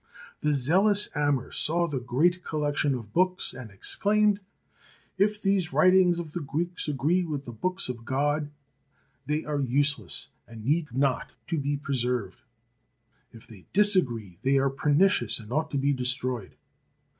[0.39, 4.39] The zealous Amr saw the great collection of books and exclaimed:
[5.25, 8.49] ''If these writings of the Greeks agree with the books of God,
[9.27, 12.41] they are useless and need not be preserved;
[13.31, 16.55] if they disagree, they are pernicious, and ought to be destroyed."